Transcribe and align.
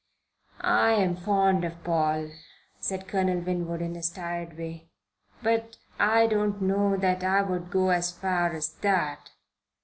"I'm 0.61 1.15
fond 1.15 1.63
of 1.63 1.83
Paul," 1.83 2.31
said 2.79 3.07
Colonel 3.07 3.37
Winwood, 3.39 3.83
in 3.83 3.93
his 3.93 4.09
tired 4.09 4.57
way, 4.57 4.89
"but 5.43 5.77
I 5.99 6.25
don't 6.25 6.59
know 6.59 6.97
that 6.97 7.23
I 7.23 7.43
would 7.43 7.69
go 7.69 7.91
as 7.91 8.11
far 8.11 8.51
as 8.55 8.69
that." 8.77 9.29